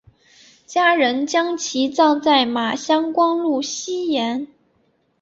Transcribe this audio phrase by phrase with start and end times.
[0.65, 4.47] 家人将其葬在马乡官路西沿。